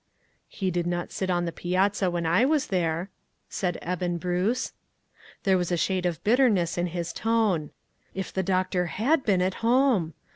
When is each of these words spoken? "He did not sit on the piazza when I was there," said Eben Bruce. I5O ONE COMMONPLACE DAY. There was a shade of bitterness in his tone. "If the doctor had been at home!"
"He 0.49 0.71
did 0.71 0.87
not 0.87 1.11
sit 1.11 1.29
on 1.29 1.45
the 1.45 1.51
piazza 1.51 2.09
when 2.09 2.25
I 2.25 2.43
was 2.43 2.69
there," 2.73 3.11
said 3.49 3.77
Eben 3.83 4.17
Bruce. 4.17 4.69
I5O 4.69 4.73
ONE 4.73 4.73
COMMONPLACE 4.73 5.43
DAY. 5.43 5.43
There 5.43 5.57
was 5.59 5.71
a 5.71 5.77
shade 5.77 6.05
of 6.07 6.23
bitterness 6.23 6.75
in 6.79 6.87
his 6.87 7.13
tone. 7.13 7.69
"If 8.15 8.33
the 8.33 8.41
doctor 8.41 8.87
had 8.87 9.23
been 9.23 9.43
at 9.43 9.53
home!" 9.61 10.15